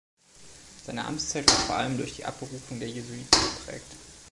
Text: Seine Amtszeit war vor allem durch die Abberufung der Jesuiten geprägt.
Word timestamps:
Seine 0.83 1.05
Amtszeit 1.05 1.47
war 1.47 1.55
vor 1.59 1.75
allem 1.75 1.95
durch 1.95 2.15
die 2.15 2.25
Abberufung 2.25 2.79
der 2.79 2.89
Jesuiten 2.89 3.29
geprägt. 3.59 3.91